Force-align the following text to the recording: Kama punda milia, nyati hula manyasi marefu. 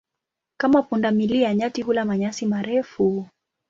Kama 0.57 0.81
punda 0.83 1.11
milia, 1.11 1.53
nyati 1.55 1.81
hula 1.81 2.05
manyasi 2.05 2.45
marefu. 2.45 3.27